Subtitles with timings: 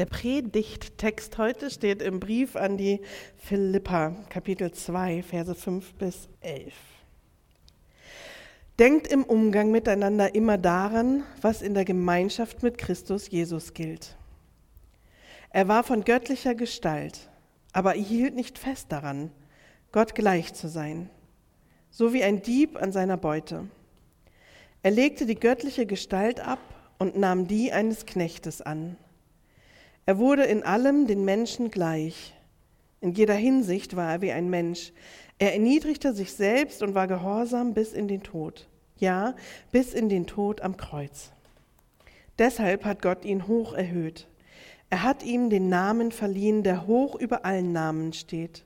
[0.00, 3.02] Der Predigttext heute steht im Brief an die
[3.36, 6.72] Philippa, Kapitel 2, Verse 5 bis 11.
[8.78, 14.16] Denkt im Umgang miteinander immer daran, was in der Gemeinschaft mit Christus Jesus gilt.
[15.50, 17.28] Er war von göttlicher Gestalt,
[17.74, 19.30] aber er hielt nicht fest daran,
[19.92, 21.10] Gott gleich zu sein,
[21.90, 23.68] so wie ein Dieb an seiner Beute.
[24.82, 26.60] Er legte die göttliche Gestalt ab
[26.98, 28.96] und nahm die eines Knechtes an
[30.10, 32.34] er wurde in allem den Menschen gleich.
[33.00, 34.92] In jeder Hinsicht war er wie ein Mensch.
[35.38, 38.68] Er erniedrigte sich selbst und war gehorsam bis in den Tod.
[38.96, 39.36] Ja,
[39.70, 41.30] bis in den Tod am Kreuz.
[42.40, 44.26] Deshalb hat Gott ihn hoch erhöht.
[44.90, 48.64] Er hat ihm den Namen verliehen, der hoch über allen Namen steht.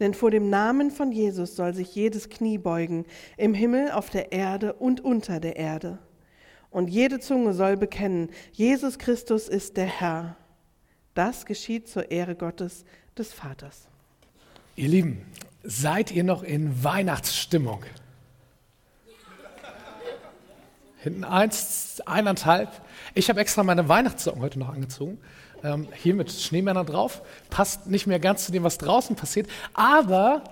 [0.00, 3.06] Denn vor dem Namen von Jesus soll sich jedes Knie beugen,
[3.38, 5.98] im Himmel, auf der Erde und unter der Erde.
[6.68, 10.36] Und jede Zunge soll bekennen, Jesus Christus ist der Herr
[11.14, 12.84] das geschieht zur Ehre Gottes
[13.16, 13.88] des Vaters.
[14.76, 15.24] Ihr Lieben,
[15.62, 17.84] seid ihr noch in Weihnachtsstimmung?
[20.98, 22.70] Hinten eins, eineinhalb.
[23.14, 25.18] Ich habe extra meine Weihnachtssocken heute noch angezogen.
[25.62, 27.22] Ähm, hier mit Schneemännern drauf.
[27.50, 29.48] Passt nicht mehr ganz zu dem, was draußen passiert.
[29.74, 30.42] Aber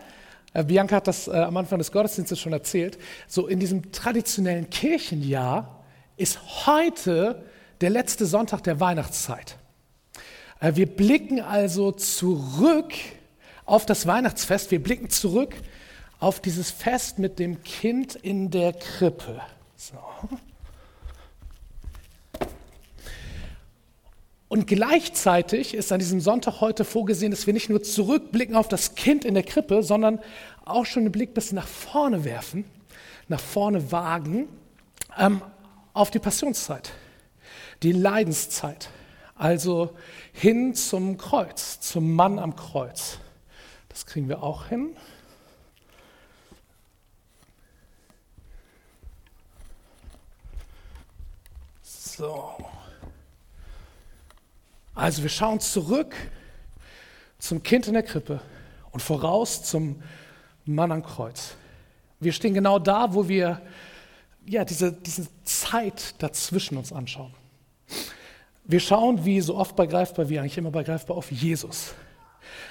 [0.52, 2.98] äh, Bianca hat das äh, am Anfang des Gottesdienstes schon erzählt.
[3.26, 5.84] So in diesem traditionellen Kirchenjahr
[6.16, 7.42] ist heute
[7.80, 9.56] der letzte Sonntag der Weihnachtszeit.
[10.62, 12.94] Äh, wir blicken also zurück
[13.66, 14.70] auf das Weihnachtsfest.
[14.70, 15.54] Wir blicken zurück
[16.20, 19.40] auf dieses Fest mit dem Kind in der Krippe.
[19.76, 19.98] So.
[24.48, 28.94] Und gleichzeitig ist an diesem Sonntag heute vorgesehen, dass wir nicht nur zurückblicken auf das
[28.94, 30.20] Kind in der Krippe, sondern
[30.64, 32.64] auch schon einen Blick bis nach vorne werfen,
[33.28, 34.48] nach vorne wagen,
[35.18, 35.42] ähm,
[35.94, 36.92] auf die Passionszeit,
[37.82, 38.90] die Leidenszeit.
[39.42, 39.96] Also
[40.32, 43.18] hin zum Kreuz, zum Mann am Kreuz.
[43.88, 44.94] Das kriegen wir auch hin.
[51.82, 52.54] So.
[54.94, 56.14] Also wir schauen zurück
[57.40, 58.40] zum Kind in der Krippe
[58.92, 60.04] und voraus zum
[60.66, 61.56] Mann am Kreuz.
[62.20, 63.60] Wir stehen genau da, wo wir
[64.46, 67.34] ja, diese, diese Zeit dazwischen uns anschauen.
[68.64, 71.94] Wir schauen, wie so oft begreifbar, wie eigentlich immer begreifbar, auf Jesus.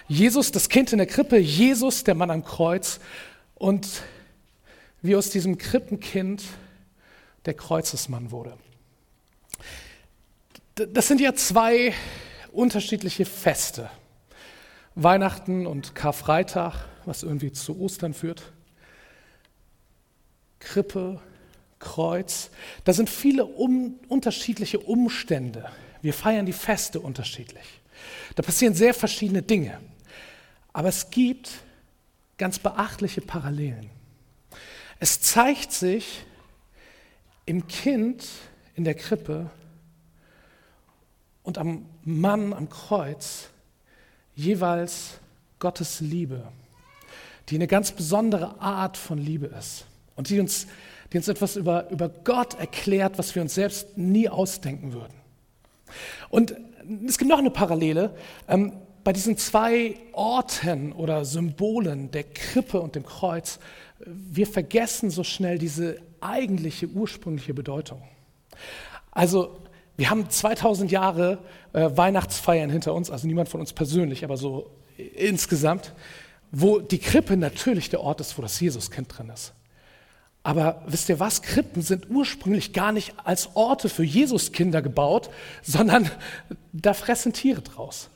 [0.07, 2.99] Jesus, das Kind in der Krippe, Jesus, der Mann am Kreuz
[3.55, 4.03] und
[5.01, 6.43] wie aus diesem Krippenkind
[7.45, 8.57] der Kreuzesmann wurde.
[10.75, 11.93] Das sind ja zwei
[12.51, 13.89] unterschiedliche Feste.
[14.95, 18.51] Weihnachten und Karfreitag, was irgendwie zu Ostern führt.
[20.59, 21.19] Krippe,
[21.81, 22.49] Kreuz.
[22.85, 25.69] Da sind viele um, unterschiedliche Umstände.
[26.01, 27.65] Wir feiern die Feste unterschiedlich.
[28.35, 29.79] Da passieren sehr verschiedene Dinge.
[30.71, 31.51] Aber es gibt
[32.37, 33.89] ganz beachtliche Parallelen.
[34.99, 36.21] Es zeigt sich
[37.45, 38.25] im Kind
[38.75, 39.49] in der Krippe
[41.43, 43.49] und am Mann am Kreuz
[44.35, 45.19] jeweils
[45.59, 46.47] Gottes Liebe,
[47.49, 50.67] die eine ganz besondere Art von Liebe ist und die uns
[51.11, 55.13] die uns etwas über, über Gott erklärt, was wir uns selbst nie ausdenken würden.
[56.29, 56.55] Und
[57.05, 58.15] es gibt noch eine Parallele.
[58.47, 58.73] Ähm,
[59.03, 63.59] bei diesen zwei Orten oder Symbolen, der Krippe und dem Kreuz,
[64.05, 68.01] wir vergessen so schnell diese eigentliche ursprüngliche Bedeutung.
[69.11, 69.59] Also
[69.97, 71.39] wir haben 2000 Jahre
[71.73, 75.93] äh, Weihnachtsfeiern hinter uns, also niemand von uns persönlich, aber so insgesamt,
[76.51, 79.53] wo die Krippe natürlich der Ort ist, wo das Jesuskind drin ist.
[80.43, 81.41] Aber wisst ihr was?
[81.41, 85.29] Krippen sind ursprünglich gar nicht als Orte für Jesuskinder gebaut,
[85.61, 86.09] sondern
[86.73, 88.09] da fressen Tiere draus.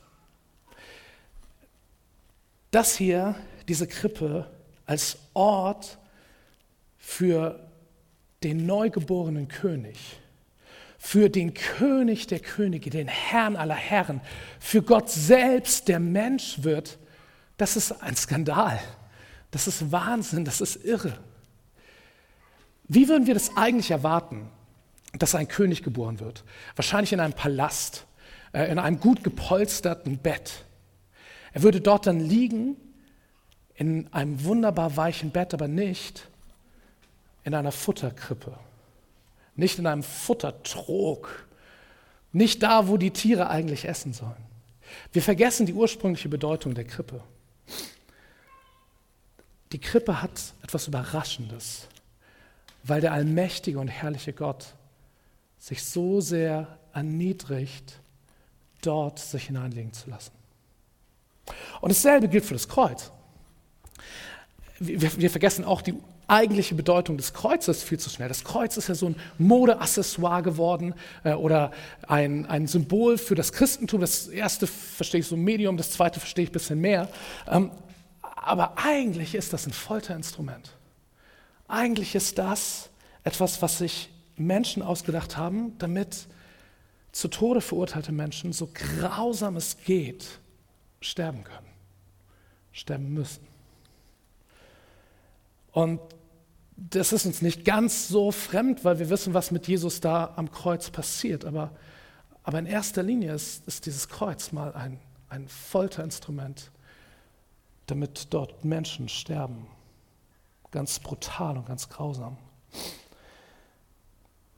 [2.71, 3.35] Das hier,
[3.67, 4.49] diese Krippe,
[4.85, 5.97] als Ort
[6.97, 7.59] für
[8.43, 9.97] den neugeborenen König,
[10.97, 14.21] für den König der Könige, den Herrn aller Herren,
[14.59, 16.97] für Gott selbst, der Mensch wird,
[17.57, 18.79] das ist ein Skandal.
[19.51, 21.17] Das ist Wahnsinn, das ist irre.
[22.87, 24.49] Wie würden wir das eigentlich erwarten,
[25.13, 26.43] dass ein König geboren wird?
[26.75, 28.05] Wahrscheinlich in einem Palast,
[28.53, 30.65] äh, in einem gut gepolsterten Bett.
[31.53, 32.77] Er würde dort dann liegen,
[33.75, 36.27] in einem wunderbar weichen Bett, aber nicht
[37.43, 38.57] in einer Futterkrippe,
[39.55, 41.45] nicht in einem Futtertrog,
[42.31, 44.45] nicht da, wo die Tiere eigentlich essen sollen.
[45.11, 47.21] Wir vergessen die ursprüngliche Bedeutung der Krippe.
[49.71, 51.87] Die Krippe hat etwas Überraschendes
[52.87, 54.75] weil der allmächtige und herrliche Gott
[55.57, 57.99] sich so sehr erniedrigt,
[58.81, 60.31] dort sich hineinlegen zu lassen.
[61.81, 63.11] Und dasselbe gilt für das Kreuz.
[64.79, 65.95] Wir, wir vergessen auch die
[66.27, 68.27] eigentliche Bedeutung des Kreuzes viel zu schnell.
[68.27, 70.93] Das Kreuz ist ja so ein Modeaccessoire geworden
[71.23, 71.71] äh, oder
[72.07, 74.01] ein, ein Symbol für das Christentum.
[74.01, 77.09] Das erste verstehe ich so Medium, das zweite verstehe ich ein bisschen mehr.
[77.47, 77.71] Ähm,
[78.21, 80.74] aber eigentlich ist das ein Folterinstrument.
[81.75, 82.89] Eigentlich ist das
[83.25, 86.25] etwas, was sich Menschen ausgedacht haben, damit
[87.11, 90.39] zu Tode verurteilte Menschen, so grausam es geht,
[91.01, 91.67] sterben können,
[92.71, 93.45] sterben müssen.
[95.73, 95.99] Und
[96.77, 100.51] das ist uns nicht ganz so fremd, weil wir wissen, was mit Jesus da am
[100.51, 101.43] Kreuz passiert.
[101.43, 101.71] Aber,
[102.43, 106.71] aber in erster Linie ist, ist dieses Kreuz mal ein, ein Folterinstrument,
[107.87, 109.67] damit dort Menschen sterben.
[110.75, 112.35] Ganz brutal und ganz grausam.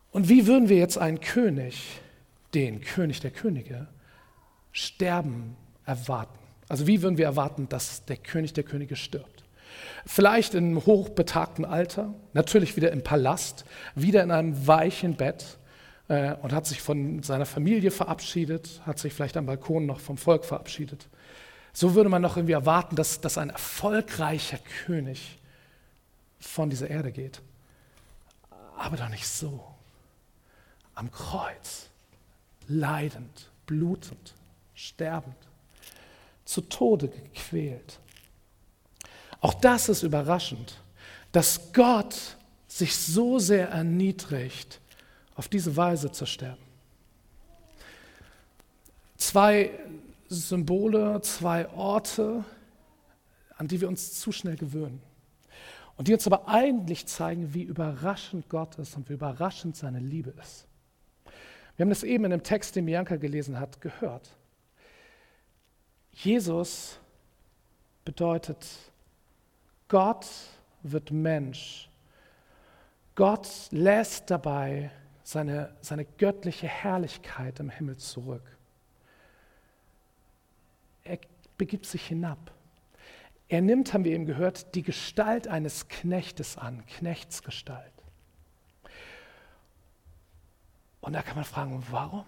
[0.10, 2.02] Und wie würden wir jetzt einen König,
[2.56, 3.86] den König der Könige,
[4.72, 5.56] sterben
[5.86, 6.40] erwarten?
[6.70, 9.44] Also wie würden wir erwarten, dass der König der Könige stirbt?
[10.08, 15.60] Vielleicht im hochbetagten Alter, natürlich wieder im Palast, wieder in einem weichen Bett
[16.08, 20.18] äh, und hat sich von seiner Familie verabschiedet, hat sich vielleicht am Balkon noch vom
[20.18, 21.10] Volk verabschiedet.
[21.74, 25.38] So würde man noch irgendwie erwarten, dass, dass ein erfolgreicher König
[26.40, 27.42] von dieser Erde geht.
[28.78, 29.64] Aber doch nicht so.
[30.96, 31.90] Am Kreuz,
[32.68, 34.34] leidend, blutend,
[34.74, 35.36] sterbend,
[36.46, 38.00] zu Tode gequält.
[39.42, 40.78] Auch das ist überraschend,
[41.32, 42.38] dass Gott
[42.68, 44.80] sich so sehr erniedrigt,
[45.36, 46.64] auf diese Weise zu sterben.
[49.18, 49.72] Zwei
[50.30, 52.44] Symbole, zwei Orte,
[53.58, 55.02] an die wir uns zu schnell gewöhnen.
[55.98, 60.30] Und die uns aber eigentlich zeigen, wie überraschend Gott ist und wie überraschend seine Liebe
[60.40, 60.68] ist.
[61.76, 64.30] Wir haben das eben in dem Text, den Bianca gelesen hat, gehört.
[66.14, 67.00] Jesus
[68.06, 68.66] bedeutet
[69.88, 70.28] Gott
[70.84, 71.90] wird Mensch.
[73.16, 74.92] Gott lässt dabei
[75.24, 78.44] seine, seine göttliche Herrlichkeit im Himmel zurück.
[81.04, 81.20] Er
[81.58, 82.52] begibt sich hinab.
[83.50, 87.94] Er nimmt, haben wir eben gehört, die Gestalt eines Knechtes an, Knechtsgestalt.
[91.00, 92.26] Und da kann man fragen, warum?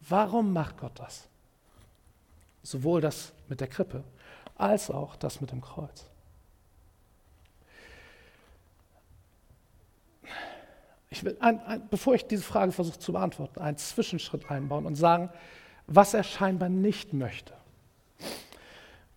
[0.00, 1.28] Warum macht Gott das?
[2.62, 4.04] Sowohl das mit der Krippe
[4.56, 6.06] als auch das mit dem Kreuz.
[11.10, 14.94] Ich will, ein, ein, bevor ich diese Frage versuche zu beantworten, einen Zwischenschritt einbauen und
[14.94, 15.30] sagen,
[15.86, 17.52] was er scheinbar nicht möchte.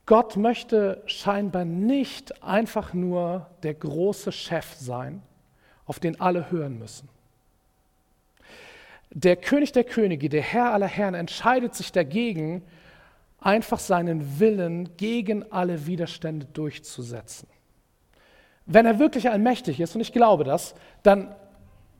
[0.06, 5.24] Gott möchte scheinbar nicht einfach nur der große Chef sein,
[5.86, 7.10] auf den alle hören müssen.
[9.10, 12.64] Der König der Könige, der Herr aller Herren, entscheidet sich dagegen,
[13.40, 17.48] einfach seinen Willen gegen alle Widerstände durchzusetzen.
[18.66, 21.36] Wenn er wirklich allmächtig ist, und ich glaube das, dann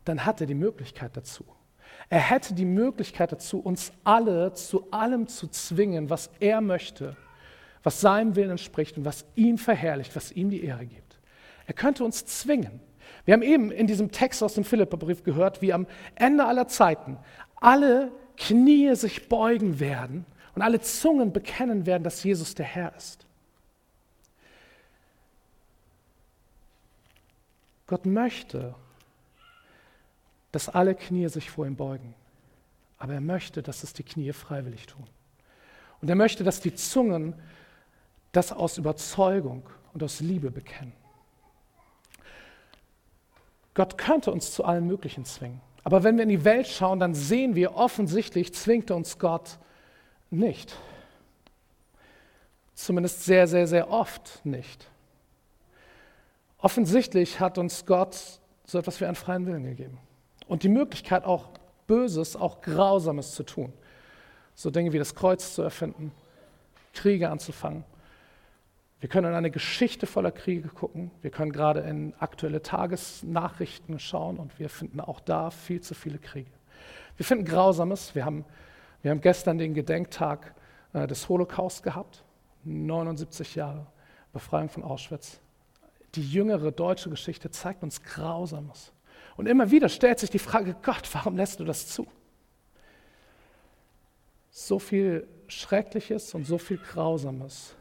[0.06, 1.44] dann hat er die Möglichkeit dazu.
[2.08, 7.16] Er hätte die Möglichkeit dazu, uns alle zu allem zu zwingen, was er möchte,
[7.86, 11.20] was seinem Willen entspricht und was ihn verherrlicht, was ihm die Ehre gibt.
[11.66, 12.80] Er könnte uns zwingen.
[13.24, 15.86] Wir haben eben in diesem Text aus dem Philipperbrief gehört, wie am
[16.16, 17.16] Ende aller Zeiten
[17.54, 23.24] alle Knie sich beugen werden und alle Zungen bekennen werden, dass Jesus der Herr ist.
[27.86, 28.74] Gott möchte
[30.56, 32.14] dass alle Knie sich vor ihm beugen.
[32.96, 35.06] Aber er möchte, dass es die Knie freiwillig tun.
[36.00, 37.34] Und er möchte, dass die Zungen
[38.36, 39.62] das aus Überzeugung
[39.92, 40.92] und aus Liebe bekennen.
[43.74, 45.60] Gott könnte uns zu allem Möglichen zwingen.
[45.84, 49.58] Aber wenn wir in die Welt schauen, dann sehen wir offensichtlich, zwingt uns Gott
[50.30, 50.76] nicht.
[52.74, 54.88] Zumindest sehr, sehr, sehr oft nicht.
[56.58, 59.98] Offensichtlich hat uns Gott so etwas wie einen freien Willen gegeben
[60.48, 61.50] und die Möglichkeit, auch
[61.86, 63.72] Böses, auch Grausames zu tun.
[64.54, 66.12] So Dinge wie das Kreuz zu erfinden,
[66.92, 67.84] Kriege anzufangen.
[69.00, 71.10] Wir können in eine Geschichte voller Kriege gucken.
[71.20, 76.18] Wir können gerade in aktuelle Tagesnachrichten schauen und wir finden auch da viel zu viele
[76.18, 76.50] Kriege.
[77.16, 78.14] Wir finden Grausames.
[78.14, 78.44] Wir haben,
[79.02, 80.54] wir haben gestern den Gedenktag
[80.92, 82.24] äh, des Holocaust gehabt,
[82.64, 83.86] 79 Jahre
[84.32, 85.40] Befreiung von Auschwitz.
[86.14, 88.92] Die jüngere deutsche Geschichte zeigt uns Grausames.
[89.36, 92.06] Und immer wieder stellt sich die Frage, Gott, warum lässt du das zu?
[94.50, 97.74] So viel Schreckliches und so viel Grausames.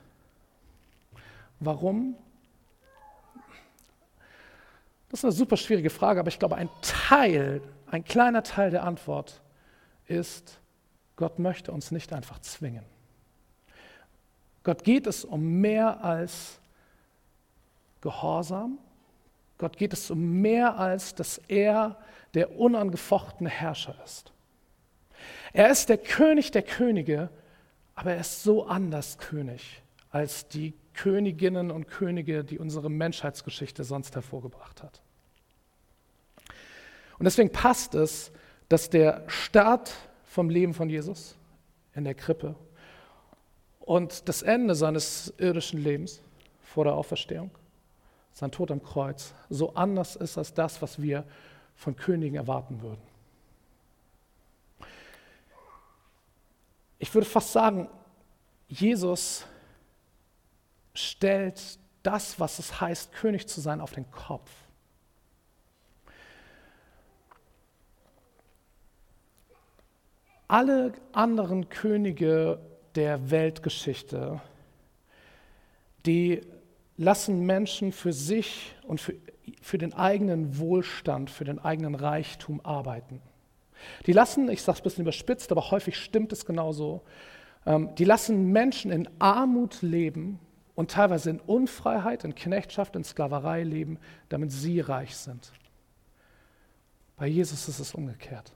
[1.60, 2.16] Warum?
[5.10, 8.84] Das ist eine super schwierige Frage, aber ich glaube, ein Teil, ein kleiner Teil der
[8.84, 9.42] Antwort
[10.08, 10.60] ist,
[11.16, 12.84] Gott möchte uns nicht einfach zwingen.
[14.64, 16.60] Gott geht es um mehr als
[18.02, 18.80] Gehorsam.
[19.58, 21.98] Gott geht es um mehr als, dass er
[22.34, 24.34] der unangefochtene Herrscher ist.
[25.54, 27.30] Er ist der König der Könige,
[27.94, 29.82] aber er ist so anders König
[30.16, 35.02] als die Königinnen und Könige, die unsere Menschheitsgeschichte sonst hervorgebracht hat.
[37.20, 38.32] Und deswegen passt es,
[38.70, 39.94] dass der Start
[40.24, 41.36] vom Leben von Jesus
[41.96, 42.56] in der Krippe
[43.82, 46.22] und das Ende seines irdischen Lebens
[46.62, 47.52] vor der Auferstehung,
[48.32, 51.26] sein Tod am Kreuz, so anders ist als das, was wir
[51.76, 53.02] von Königen erwarten würden.
[57.00, 57.90] Ich würde fast sagen,
[58.70, 59.46] Jesus
[60.96, 64.50] stellt das, was es heißt, König zu sein, auf den Kopf.
[70.48, 72.60] Alle anderen Könige
[72.94, 74.42] der Weltgeschichte,
[76.06, 76.42] die
[76.98, 79.16] lassen Menschen für sich und für,
[79.62, 83.22] für den eigenen Wohlstand, für den eigenen Reichtum arbeiten.
[84.06, 87.02] Die lassen, ich sage es ein bisschen überspitzt, aber häufig stimmt es genauso,
[87.66, 90.40] ähm, die lassen Menschen in Armut leben
[90.76, 93.98] und teilweise in Unfreiheit, in Knechtschaft, in Sklaverei leben,
[94.30, 95.52] damit sie reich sind.
[97.18, 98.52] Bei Jesus ist es umgekehrt.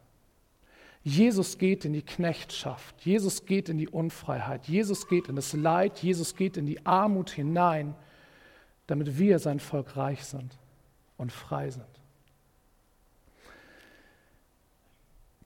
[1.02, 6.00] Jesus geht in die Knechtschaft, Jesus geht in die Unfreiheit, Jesus geht in das Leid,
[6.00, 7.96] Jesus geht in die Armut hinein,
[8.86, 10.58] damit wir sein Volk reich sind
[11.16, 11.86] und frei sind.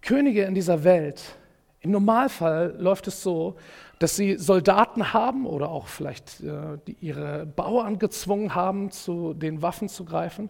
[0.02, 1.22] Könige in dieser Welt,
[1.82, 3.56] im Normalfall läuft es so,
[4.04, 9.62] dass sie Soldaten haben oder auch vielleicht äh, die ihre Bauern gezwungen haben, zu den
[9.62, 10.50] Waffen zu greifen.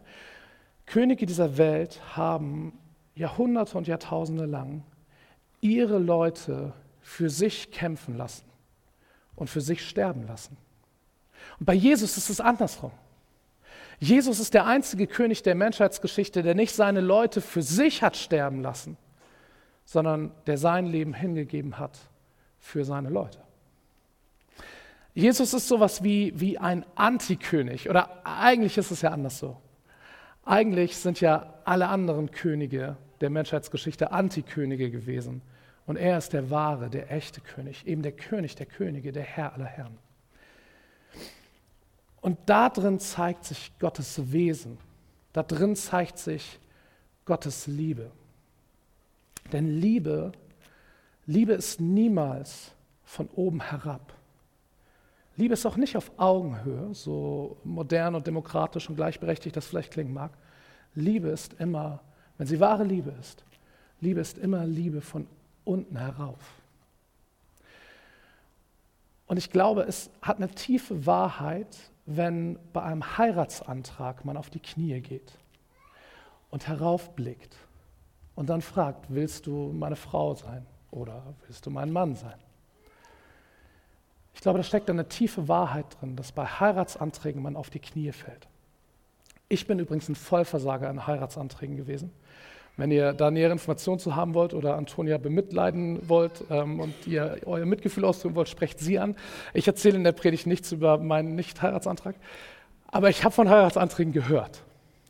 [0.87, 2.73] Könige dieser Welt haben
[3.13, 4.81] Jahrhunderte und Jahrtausende lang
[5.61, 8.45] ihre Leute für sich kämpfen lassen
[9.35, 10.57] und für sich sterben lassen.
[11.59, 12.91] Und bei Jesus ist es andersrum.
[13.99, 18.63] Jesus ist der einzige König der Menschheitsgeschichte, der nicht seine Leute für sich hat sterben
[18.63, 18.97] lassen,
[19.85, 21.99] sondern der sein Leben hingegeben hat
[22.57, 23.42] für seine Leute.
[25.13, 29.57] Jesus ist sowas wie, wie ein Antikönig, oder eigentlich ist es ja anders so.
[30.43, 35.41] Eigentlich sind ja alle anderen Könige der Menschheitsgeschichte Antikönige gewesen.
[35.85, 39.53] Und er ist der wahre, der echte König, eben der König der Könige, der Herr
[39.53, 39.97] aller Herren.
[42.21, 44.77] Und da drin zeigt sich Gottes Wesen.
[45.33, 46.59] Da drin zeigt sich
[47.25, 48.11] Gottes Liebe.
[49.51, 50.31] Denn Liebe,
[51.25, 52.71] Liebe ist niemals
[53.03, 54.13] von oben herab.
[55.35, 60.13] Liebe ist auch nicht auf Augenhöhe, so modern und demokratisch und gleichberechtigt das vielleicht klingen
[60.13, 60.31] mag.
[60.93, 62.01] Liebe ist immer,
[62.37, 63.43] wenn sie wahre Liebe ist,
[63.99, 65.27] Liebe ist immer Liebe von
[65.63, 66.53] unten herauf.
[69.27, 74.59] Und ich glaube, es hat eine tiefe Wahrheit, wenn bei einem Heiratsantrag man auf die
[74.59, 75.33] Knie geht
[76.51, 77.55] und heraufblickt
[78.35, 82.37] und dann fragt, willst du meine Frau sein oder willst du mein Mann sein?
[84.33, 88.11] Ich glaube, da steckt eine tiefe Wahrheit drin, dass bei Heiratsanträgen man auf die Knie
[88.11, 88.47] fällt.
[89.49, 92.11] Ich bin übrigens ein Vollversager an Heiratsanträgen gewesen.
[92.75, 97.37] Wenn ihr da nähere Informationen zu haben wollt oder Antonia bemitleiden wollt ähm, und ihr
[97.45, 99.15] euer Mitgefühl ausdrücken wollt, sprecht sie an.
[99.53, 102.15] Ich erzähle in der Predigt nichts über meinen Nicht-Heiratsantrag,
[102.87, 104.63] aber ich habe von Heiratsanträgen gehört.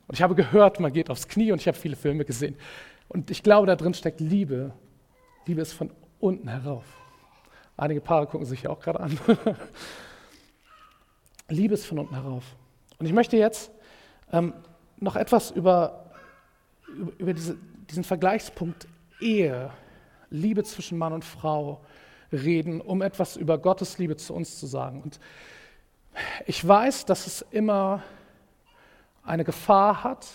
[0.06, 2.56] Und ich habe gehört, man geht aufs Knie und ich habe viele Filme gesehen.
[3.08, 4.72] Und ich glaube, da drin steckt Liebe.
[5.46, 5.90] Liebe ist von
[6.20, 6.84] unten herauf.
[7.76, 9.18] Einige Paare gucken sich ja auch gerade an.
[11.48, 12.44] Liebe ist von unten herauf.
[12.98, 13.70] Und ich möchte jetzt
[14.32, 14.54] ähm,
[14.98, 16.04] noch etwas über
[17.18, 17.56] über, diese,
[17.90, 18.86] diesen Vergleichspunkt
[19.20, 19.70] Ehe,
[20.30, 21.80] Liebe zwischen Mann und Frau
[22.32, 25.02] reden, um etwas über Gottes Liebe zu uns zu sagen.
[25.02, 25.20] Und
[26.46, 28.02] ich weiß, dass es immer
[29.22, 30.26] eine Gefahr hat,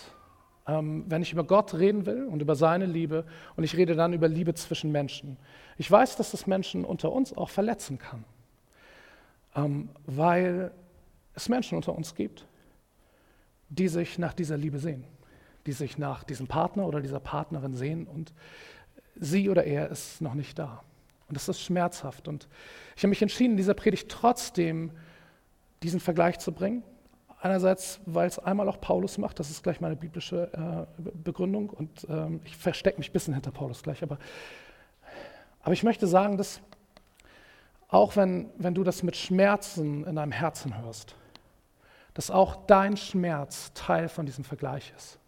[0.66, 3.24] ähm, wenn ich über Gott reden will und über seine Liebe
[3.56, 5.36] und ich rede dann über Liebe zwischen Menschen.
[5.76, 8.24] Ich weiß, dass das Menschen unter uns auch verletzen kann,
[9.54, 10.72] ähm, weil
[11.34, 12.46] es Menschen unter uns gibt,
[13.68, 15.04] die sich nach dieser Liebe sehen
[15.66, 18.32] die sich nach diesem Partner oder dieser Partnerin sehen und
[19.16, 20.82] sie oder er ist noch nicht da.
[21.28, 22.28] Und das ist schmerzhaft.
[22.28, 22.48] Und
[22.96, 24.90] ich habe mich entschieden, in dieser Predigt trotzdem
[25.82, 26.82] diesen Vergleich zu bringen.
[27.42, 32.06] Einerseits, weil es einmal auch Paulus macht, das ist gleich meine biblische äh, Begründung und
[32.10, 34.18] ähm, ich verstecke mich ein bisschen hinter Paulus gleich, aber,
[35.62, 36.60] aber ich möchte sagen, dass
[37.88, 41.16] auch wenn, wenn du das mit Schmerzen in deinem Herzen hörst,
[42.12, 45.18] dass auch dein Schmerz Teil von diesem Vergleich ist.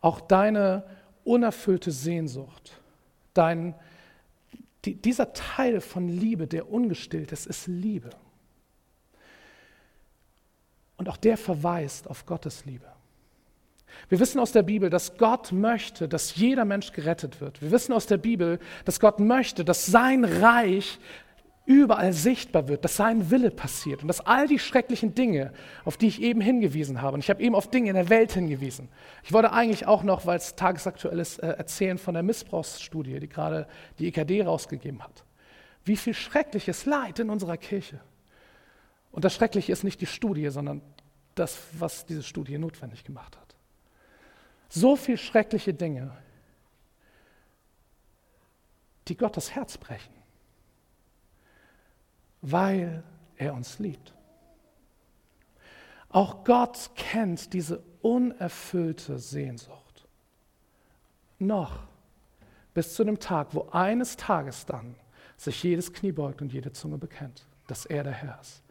[0.00, 0.84] Auch deine
[1.24, 2.80] unerfüllte Sehnsucht,
[3.34, 3.74] dein,
[4.84, 8.10] die, dieser Teil von Liebe, der ungestillt ist, ist Liebe.
[10.96, 12.86] Und auch der verweist auf Gottes Liebe.
[14.08, 17.60] Wir wissen aus der Bibel, dass Gott möchte, dass jeder Mensch gerettet wird.
[17.62, 20.98] Wir wissen aus der Bibel, dass Gott möchte, dass sein Reich
[21.66, 25.52] überall sichtbar wird, dass sein Wille passiert und dass all die schrecklichen Dinge,
[25.84, 28.32] auf die ich eben hingewiesen habe, und ich habe eben auf Dinge in der Welt
[28.32, 28.88] hingewiesen.
[29.24, 33.28] Ich wollte eigentlich auch noch, weil es tagesaktuell ist, äh, erzählen von der Missbrauchsstudie, die
[33.28, 33.66] gerade
[33.98, 35.24] die EKD rausgegeben hat.
[35.84, 38.00] Wie viel schreckliches Leid in unserer Kirche.
[39.16, 40.80] Und das Schreckliche ist nicht die Studie, sondern
[41.34, 43.56] das, was diese Studie notwendig gemacht hat.
[44.68, 46.16] So viel schreckliche Dinge,
[49.08, 50.16] die Gott das Herz brechen
[52.50, 53.02] weil
[53.36, 54.14] er uns liebt.
[56.08, 60.06] Auch Gott kennt diese unerfüllte Sehnsucht.
[61.38, 61.80] Noch
[62.72, 64.94] bis zu dem Tag, wo eines Tages dann
[65.36, 68.62] sich jedes Knie beugt und jede Zunge bekennt, dass er der Herr ist.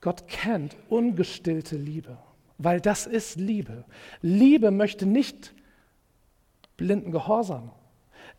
[0.00, 2.18] Gott kennt ungestillte Liebe,
[2.58, 3.84] weil das ist Liebe.
[4.22, 5.54] Liebe möchte nicht
[6.76, 7.70] blinden Gehorsam,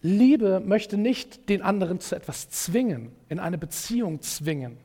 [0.02, 4.78] Liebe möchte nicht den anderen zu etwas zwingen, in eine Beziehung zwingen.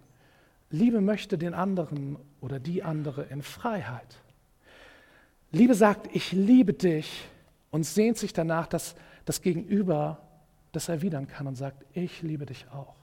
[0.70, 4.22] Liebe möchte den anderen oder die andere in Freiheit.
[5.52, 7.28] Liebe sagt, ich liebe dich
[7.70, 10.20] und sehnt sich danach, dass das Gegenüber
[10.72, 12.94] das erwidern kann und sagt, ich liebe dich auch.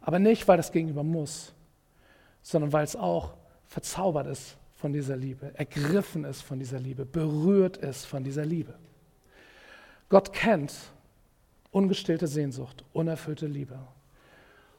[0.00, 1.52] Aber nicht, weil das Gegenüber muss,
[2.42, 3.34] sondern weil es auch
[3.66, 8.74] verzaubert ist von dieser Liebe, ergriffen ist von dieser Liebe, berührt ist von dieser Liebe.
[10.08, 10.74] Gott kennt
[11.70, 13.78] ungestillte Sehnsucht, unerfüllte Liebe.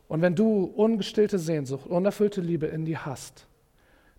[0.08, 3.48] Und wenn du ungestillte Sehnsucht, unerfüllte Liebe in dir hast,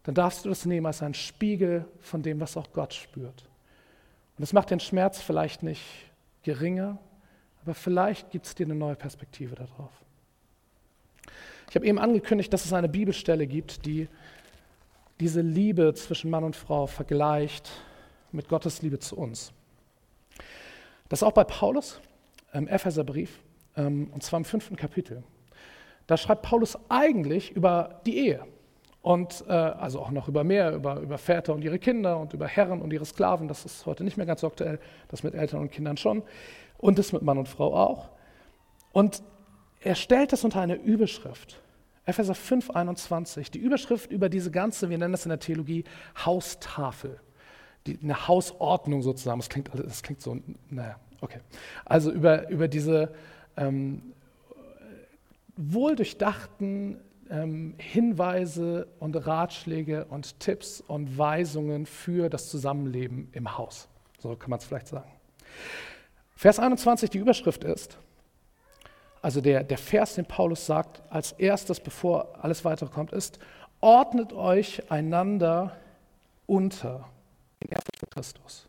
[0.02, 3.48] dann darfst du das nehmen als einen Spiegel von dem, was auch Gott spürt.
[4.36, 5.82] Und das macht den Schmerz vielleicht nicht
[6.42, 6.98] geringer,
[7.62, 9.92] aber vielleicht gibt es dir eine neue Perspektive darauf.
[11.68, 14.08] Ich habe eben angekündigt, dass es eine Bibelstelle gibt, die
[15.20, 17.70] diese Liebe zwischen Mann und Frau vergleicht
[18.32, 19.52] mit Gottes Liebe zu uns.
[21.08, 22.00] Das ist auch bei Paulus
[22.52, 23.40] im Epheserbrief,
[23.76, 25.22] ähm, und zwar im fünften Kapitel.
[26.06, 28.44] Da schreibt Paulus eigentlich über die Ehe.
[29.02, 32.46] Und äh, also auch noch über mehr, über, über Väter und ihre Kinder und über
[32.46, 33.48] Herren und ihre Sklaven.
[33.48, 36.22] Das ist heute nicht mehr ganz so aktuell, das mit Eltern und Kindern schon.
[36.78, 38.08] Und das mit Mann und Frau auch.
[38.92, 39.22] Und
[39.84, 41.60] er stellt das unter eine Überschrift.
[42.06, 43.50] Epheser 5, 21.
[43.50, 45.84] Die Überschrift über diese ganze, wir nennen das in der Theologie,
[46.24, 47.20] Haustafel.
[47.86, 49.38] Die, eine Hausordnung sozusagen.
[49.38, 50.38] Das klingt, das klingt so,
[50.70, 51.40] naja, Okay.
[51.86, 53.14] Also über, über diese
[53.56, 54.12] ähm,
[55.56, 63.88] wohldurchdachten ähm, Hinweise und Ratschläge und Tipps und Weisungen für das Zusammenleben im Haus.
[64.18, 65.10] So kann man es vielleicht sagen.
[66.36, 67.96] Vers 21, die Überschrift ist,
[69.24, 73.38] also der, der Vers, den Paulus sagt, als erstes, bevor alles weitere kommt, ist,
[73.80, 75.74] ordnet euch einander
[76.44, 77.08] unter
[77.60, 78.68] in Ehrfurcht Christus.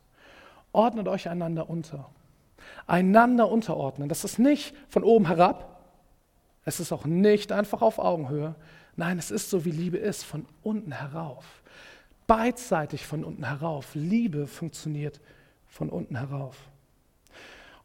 [0.72, 2.10] Ordnet euch einander unter
[2.88, 4.08] einander unterordnen.
[4.08, 5.82] Das ist nicht von oben herab,
[6.63, 8.56] es ist auch nicht einfach auf Augenhöhe.
[8.96, 11.44] Nein, es ist so, wie Liebe ist, von unten herauf.
[12.28, 13.94] Beidseitig von unten herauf.
[13.94, 15.20] Liebe funktioniert
[15.68, 16.56] von unten herauf.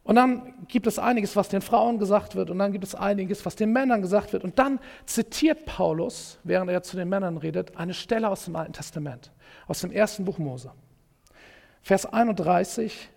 [0.03, 3.45] Und dann gibt es einiges, was den Frauen gesagt wird, und dann gibt es einiges,
[3.45, 4.43] was den Männern gesagt wird.
[4.43, 8.73] Und dann zitiert Paulus, während er zu den Männern redet, eine Stelle aus dem Alten
[8.73, 9.31] Testament,
[9.67, 10.71] aus dem ersten Buch Mose.
[11.83, 13.09] Vers 31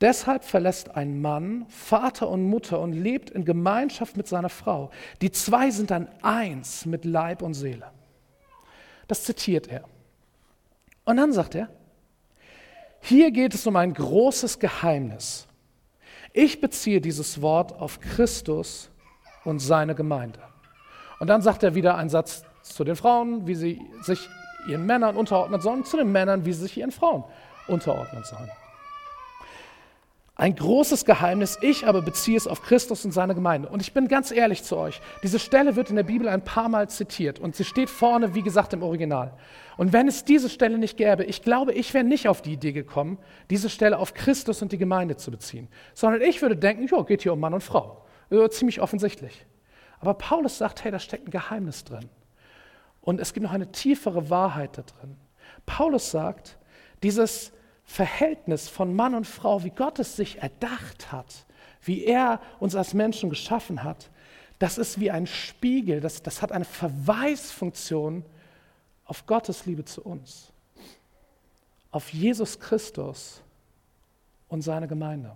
[0.00, 4.90] Deshalb verlässt ein Mann Vater und Mutter und lebt in Gemeinschaft mit seiner Frau.
[5.20, 7.90] Die zwei sind dann eins mit Leib und Seele.
[9.08, 9.84] Das zitiert er.
[11.04, 11.68] Und dann sagt er,
[13.00, 15.47] hier geht es um ein großes Geheimnis.
[16.40, 18.90] Ich beziehe dieses Wort auf Christus
[19.44, 20.38] und seine Gemeinde.
[21.18, 24.28] Und dann sagt er wieder einen Satz zu den Frauen, wie sie sich
[24.68, 27.24] ihren Männern unterordnen sollen, zu den Männern, wie sie sich ihren Frauen
[27.66, 28.48] unterordnen sollen.
[30.40, 33.68] Ein großes Geheimnis, ich aber beziehe es auf Christus und seine Gemeinde.
[33.70, 36.68] Und ich bin ganz ehrlich zu euch, diese Stelle wird in der Bibel ein paar
[36.68, 39.32] Mal zitiert und sie steht vorne, wie gesagt, im Original.
[39.76, 42.70] Und wenn es diese Stelle nicht gäbe, ich glaube, ich wäre nicht auf die Idee
[42.70, 43.18] gekommen,
[43.50, 47.22] diese Stelle auf Christus und die Gemeinde zu beziehen, sondern ich würde denken, ja, geht
[47.22, 48.06] hier um Mann und Frau.
[48.30, 49.44] Ja, ziemlich offensichtlich.
[49.98, 52.08] Aber Paulus sagt, hey, da steckt ein Geheimnis drin.
[53.00, 55.16] Und es gibt noch eine tiefere Wahrheit da drin.
[55.66, 56.58] Paulus sagt,
[57.02, 57.50] dieses
[57.88, 61.46] Verhältnis von Mann und Frau, wie Gott es sich erdacht hat,
[61.82, 64.10] wie er uns als Menschen geschaffen hat,
[64.58, 68.26] das ist wie ein Spiegel, das, das hat eine Verweisfunktion
[69.06, 70.52] auf Gottes Liebe zu uns,
[71.90, 73.40] auf Jesus Christus
[74.48, 75.34] und seine Gemeinde.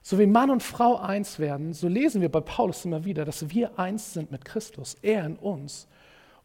[0.00, 3.50] So wie Mann und Frau eins werden, so lesen wir bei Paulus immer wieder, dass
[3.50, 5.86] wir eins sind mit Christus, er in uns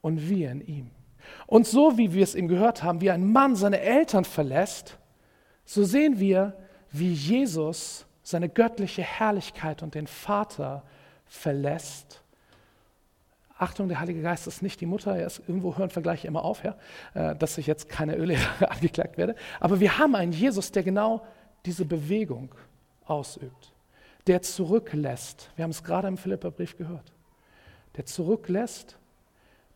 [0.01, 0.91] und wir in ihm.
[1.45, 4.97] Und so wie wir es ihm gehört haben, wie ein Mann seine Eltern verlässt,
[5.65, 6.53] so sehen wir,
[6.91, 10.83] wie Jesus seine göttliche Herrlichkeit und den Vater
[11.25, 12.21] verlässt.
[13.57, 16.63] Achtung, der Heilige Geist ist nicht die Mutter, er ist irgendwo hören Vergleiche immer auf,
[16.63, 16.75] ja,
[17.13, 19.35] äh, dass ich jetzt keine Öllehrer angeklagt werde.
[19.59, 21.25] Aber wir haben einen Jesus, der genau
[21.65, 22.53] diese Bewegung
[23.05, 23.73] ausübt,
[24.27, 25.49] der zurücklässt.
[25.55, 27.13] Wir haben es gerade im Philipperbrief gehört.
[27.95, 28.97] Der zurücklässt,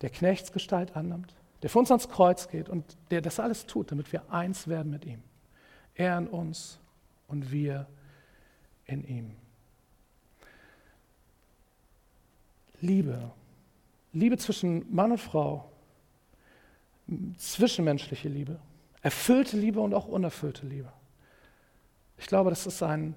[0.02, 4.12] der Knechtsgestalt annimmt, der für uns ans Kreuz geht und der das alles tut, damit
[4.12, 5.21] wir eins werden mit ihm.
[5.95, 6.80] Er in uns
[7.28, 7.88] und wir
[8.86, 9.36] in ihm.
[12.80, 13.32] Liebe.
[14.13, 15.71] Liebe zwischen Mann und Frau.
[17.38, 18.60] Zwischenmenschliche Liebe.
[19.02, 20.91] Erfüllte Liebe und auch unerfüllte Liebe.
[22.17, 23.15] Ich glaube, das ist ein,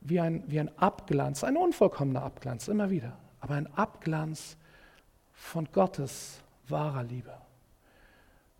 [0.00, 4.56] wie, ein, wie ein Abglanz, ein unvollkommener Abglanz, immer wieder, aber ein Abglanz
[5.34, 7.34] von Gottes wahrer Liebe,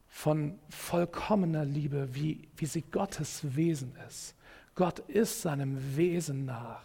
[0.09, 4.35] von vollkommener Liebe, wie, wie sie Gottes Wesen ist.
[4.75, 6.83] Gott ist seinem Wesen nach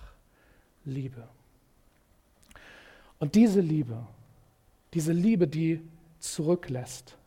[0.85, 1.27] Liebe.
[3.19, 4.05] Und diese Liebe,
[4.93, 5.81] diese Liebe, die
[6.19, 7.17] zurücklässt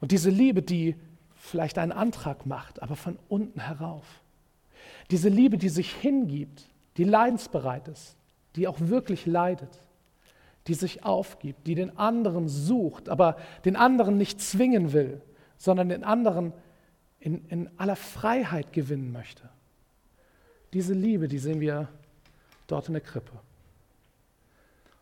[0.00, 0.96] und diese Liebe, die
[1.34, 4.04] vielleicht einen Antrag macht, aber von unten herauf.
[5.10, 8.16] Diese Liebe, die sich hingibt, die leidensbereit ist,
[8.56, 9.85] die auch wirklich leidet,
[10.66, 15.20] die sich aufgibt, die den anderen sucht, aber den anderen nicht zwingen will,
[15.56, 16.52] sondern den anderen
[17.20, 19.48] in, in aller Freiheit gewinnen möchte.
[20.72, 21.88] Diese Liebe, die sehen wir
[22.66, 23.32] dort in der Krippe.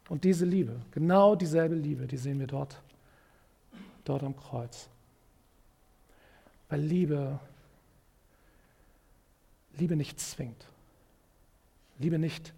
[0.09, 2.81] Und diese Liebe, genau dieselbe Liebe, die sehen wir dort,
[4.05, 4.89] dort am Kreuz.
[6.69, 7.41] Weil Liebe,
[9.77, 10.67] Liebe nicht zwingt.
[11.99, 12.53] Liebe nicht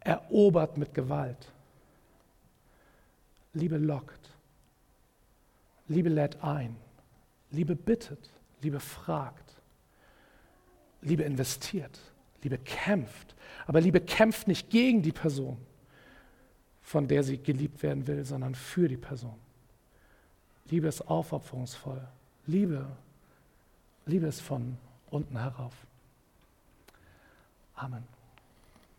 [0.00, 1.52] erobert mit Gewalt.
[3.56, 4.30] Liebe lockt.
[5.88, 6.76] Liebe lädt ein.
[7.50, 8.30] Liebe bittet.
[8.60, 9.54] Liebe fragt.
[11.00, 11.98] Liebe investiert.
[12.42, 13.34] Liebe kämpft.
[13.66, 15.56] Aber Liebe kämpft nicht gegen die Person,
[16.82, 19.38] von der sie geliebt werden will, sondern für die Person.
[20.66, 22.06] Liebe ist aufopferungsvoll.
[22.46, 22.86] Liebe,
[24.04, 24.76] Liebe ist von
[25.10, 25.74] unten herauf.
[27.74, 28.15] Amen.